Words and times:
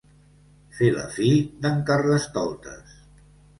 Fer 0.77 0.87
la 0.95 1.03
fi 1.17 1.35
d'en 1.67 1.79
Carnestoltes. 1.91 2.99